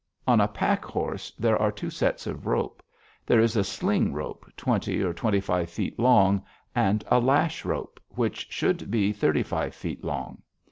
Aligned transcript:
On 0.25 0.41
a 0.41 0.47
pack 0.47 0.83
horse 0.83 1.29
there 1.37 1.61
are 1.61 1.71
two 1.71 1.91
sets 1.91 2.25
of 2.25 2.47
rope. 2.47 2.81
There 3.23 3.39
is 3.39 3.55
a 3.55 3.63
sling 3.63 4.13
rope, 4.13 4.51
twenty 4.57 5.03
or 5.03 5.13
twenty 5.13 5.39
five 5.39 5.69
feet 5.69 5.99
long, 5.99 6.43
and 6.73 7.03
a 7.09 7.19
lash 7.19 7.63
rope, 7.63 7.99
which 8.09 8.47
should 8.49 8.89
be 8.89 9.13
thirty 9.13 9.43
five 9.43 9.75
feet 9.75 10.03
long. 10.03 10.41